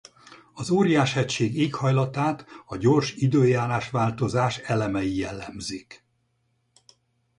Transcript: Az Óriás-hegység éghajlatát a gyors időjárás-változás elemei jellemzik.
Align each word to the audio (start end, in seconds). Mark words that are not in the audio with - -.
Az 0.53 0.69
Óriás-hegység 0.69 1.57
éghajlatát 1.57 2.45
a 2.65 2.77
gyors 2.77 3.13
időjárás-változás 3.13 4.57
elemei 4.57 5.15
jellemzik. 5.17 6.03